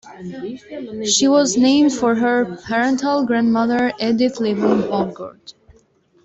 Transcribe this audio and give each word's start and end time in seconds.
She 1.05 1.27
was 1.27 1.55
named 1.57 1.93
for 1.93 2.15
her 2.15 2.43
paternal 2.43 3.23
grandmother, 3.23 3.93
Edith 3.99 4.39
Lieber 4.39 4.75
Vonnegut. 4.77 5.53